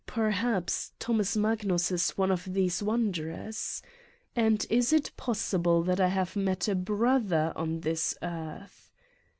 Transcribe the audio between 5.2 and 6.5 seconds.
sible that I have